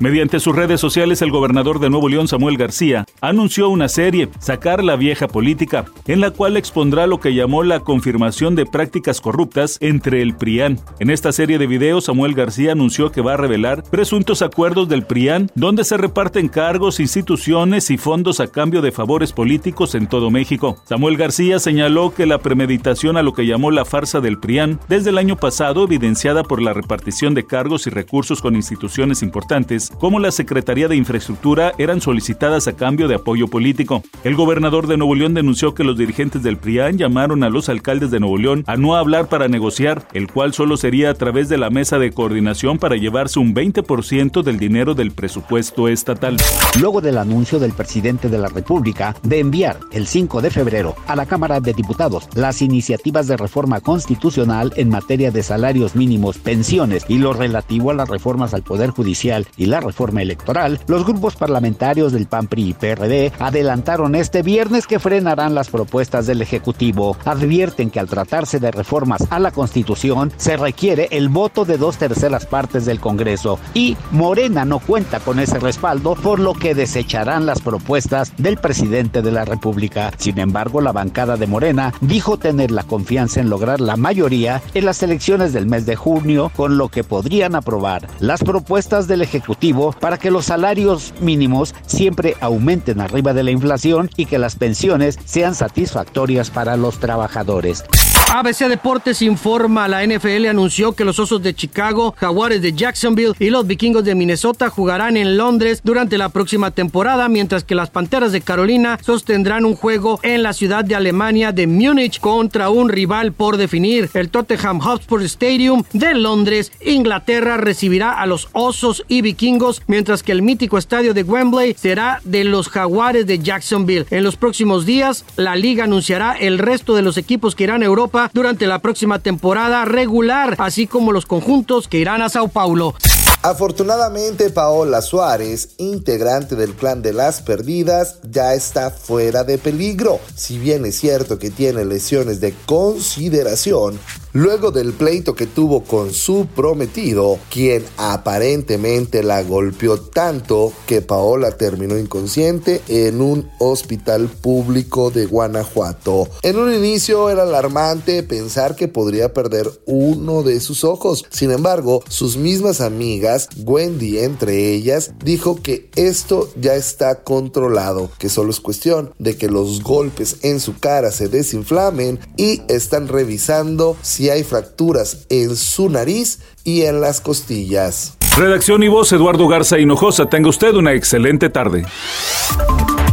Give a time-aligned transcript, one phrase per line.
[0.00, 4.84] Mediante sus redes sociales, el gobernador de Nuevo León, Samuel García, anunció una serie, Sacar
[4.84, 9.76] la vieja política, en la cual expondrá lo que llamó la confirmación de prácticas corruptas
[9.80, 10.78] entre el PRIAN.
[11.00, 15.04] En esta serie de videos, Samuel García anunció que va a revelar presuntos acuerdos del
[15.04, 20.30] PRIAN, donde se reparten cargos, instituciones y fondos a cambio de favores políticos en todo
[20.30, 20.76] México.
[20.84, 25.10] Samuel García señaló que la premeditación a lo que llamó la farsa del PRIAN desde
[25.10, 30.20] el año pasado, evidenciada por la repartición de cargos y recursos con instituciones importantes, como
[30.20, 34.02] la Secretaría de Infraestructura eran solicitadas a cambio de apoyo político.
[34.24, 38.10] El gobernador de Nuevo León denunció que los dirigentes del PRIAN llamaron a los alcaldes
[38.10, 41.58] de Nuevo León a no hablar para negociar, el cual solo sería a través de
[41.58, 46.36] la mesa de coordinación para llevarse un 20% del dinero del presupuesto estatal.
[46.80, 51.16] Luego del anuncio del presidente de la República de enviar el 5 de febrero a
[51.16, 57.04] la Cámara de Diputados las iniciativas de reforma constitucional en materia de salarios mínimos, pensiones
[57.08, 61.36] y lo relativo a las reformas al Poder Judicial y la reforma electoral, los grupos
[61.36, 67.16] parlamentarios del PAN, PRI y PRD adelantaron este viernes que frenarán las propuestas del Ejecutivo.
[67.24, 71.98] Advierten que al tratarse de reformas a la Constitución se requiere el voto de dos
[71.98, 77.46] terceras partes del Congreso y Morena no cuenta con ese respaldo, por lo que desecharán
[77.46, 80.12] las propuestas del presidente de la República.
[80.18, 84.84] Sin embargo, la bancada de Morena dijo tener la confianza en lograr la mayoría en
[84.84, 89.67] las elecciones del mes de junio, con lo que podrían aprobar las propuestas del Ejecutivo
[90.00, 95.18] para que los salarios mínimos siempre aumenten arriba de la inflación y que las pensiones
[95.24, 97.84] sean satisfactorias para los trabajadores.
[98.30, 103.48] ABC Deportes informa, la NFL anunció que los Osos de Chicago, Jaguares de Jacksonville y
[103.48, 108.30] los Vikingos de Minnesota jugarán en Londres durante la próxima temporada, mientras que las Panteras
[108.30, 113.32] de Carolina sostendrán un juego en la ciudad de Alemania de Múnich contra un rival
[113.32, 114.10] por definir.
[114.12, 120.32] El Tottenham Hotspur Stadium de Londres, Inglaterra, recibirá a los Osos y Vikingos, mientras que
[120.32, 124.04] el mítico estadio de Wembley será de los Jaguares de Jacksonville.
[124.10, 127.86] En los próximos días, la liga anunciará el resto de los equipos que irán a
[127.86, 132.94] Europa durante la próxima temporada regular, así como los conjuntos que irán a Sao Paulo.
[133.42, 140.18] Afortunadamente, Paola Suárez, integrante del clan de las perdidas, ya está fuera de peligro.
[140.34, 144.00] Si bien es cierto que tiene lesiones de consideración,
[144.32, 151.52] luego del pleito que tuvo con su prometido, quien aparentemente la golpeó tanto que Paola
[151.52, 156.28] terminó inconsciente en un hospital público de Guanajuato.
[156.42, 161.24] En un inicio era alarmante pensar que podría perder uno de sus ojos.
[161.30, 168.28] Sin embargo, sus mismas amigas, Wendy entre ellas, dijo que esto ya está controlado, que
[168.28, 173.96] solo es cuestión de que los golpes en su cara se desinflamen y están revisando
[174.02, 178.14] si hay fracturas en su nariz y en las costillas.
[178.36, 180.26] Redacción y voz Eduardo Garza Hinojosa.
[180.26, 181.84] Tenga usted una excelente tarde.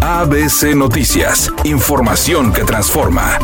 [0.02, 1.52] ABC Noticias.
[1.64, 3.40] Información que transforma.